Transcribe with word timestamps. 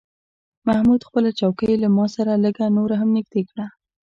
محمود 0.67 1.01
خپله 1.07 1.29
چوکۍ 1.39 1.73
له 1.83 1.87
ما 1.95 2.05
سره 2.15 2.33
لږه 2.43 2.65
نوره 2.77 2.95
هم 3.01 3.09
نږدې 3.17 3.41
کړه. 3.49 3.65